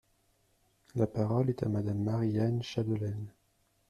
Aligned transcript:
La 0.95 1.05
parole 1.05 1.51
est 1.51 1.61
à 1.61 1.69
Madame 1.69 2.01
Marie-Anne 2.01 2.63
Chapdelaine. 2.63 3.31